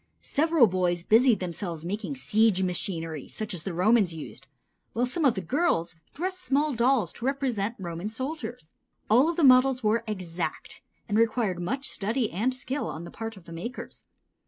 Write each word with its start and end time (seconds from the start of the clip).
Several 0.23 0.65
boys 0.65 1.03
busied 1.03 1.39
themselves 1.41 1.85
making 1.85 2.15
siege 2.15 2.63
machinery 2.63 3.27
such 3.27 3.53
as 3.53 3.61
the 3.61 3.71
Romans 3.71 4.11
used, 4.15 4.47
while 4.93 5.05
some 5.05 5.25
of 5.25 5.35
the 5.35 5.41
girls 5.43 5.93
dressed 6.15 6.39
small 6.39 6.73
dolls 6.73 7.13
to 7.13 7.25
represent 7.27 7.75
Roman 7.77 8.09
soldiers. 8.09 8.71
All 9.11 9.29
of 9.29 9.35
these 9.37 9.45
models 9.45 9.83
were 9.83 10.03
exact 10.07 10.81
and 11.07 11.19
required 11.19 11.59
much 11.61 11.87
study 11.87 12.31
and 12.31 12.51
skill 12.51 12.87
on 12.87 13.03
the 13.03 13.11
part 13.11 13.37
of 13.37 13.45
the 13.45 13.53
makers. 13.53 14.05